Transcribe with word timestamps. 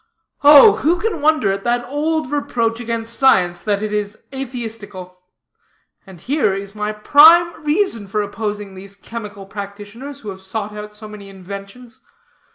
Oh, 0.43 0.77
who 0.77 0.97
can 0.99 1.21
wonder 1.21 1.51
at 1.51 1.63
that 1.63 1.85
old 1.85 2.31
reproach 2.31 2.79
against 2.79 3.19
science, 3.19 3.61
that 3.61 3.83
it 3.83 3.91
is 3.93 4.17
atheistical? 4.33 5.15
And 6.07 6.19
here 6.19 6.55
is 6.55 6.73
my 6.73 6.91
prime 6.91 7.63
reason 7.63 8.07
for 8.07 8.23
opposing 8.23 8.73
these 8.73 8.95
chemical 8.95 9.45
practitioners, 9.45 10.21
who 10.21 10.29
have 10.29 10.41
sought 10.41 10.73
out 10.75 10.95
so 10.95 11.07
many 11.07 11.29
inventions. 11.29 12.01